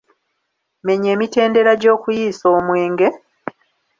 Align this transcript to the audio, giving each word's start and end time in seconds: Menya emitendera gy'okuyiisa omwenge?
Menya 0.85 1.09
emitendera 1.15 1.71
gy'okuyiisa 1.81 2.45
omwenge? 2.57 3.07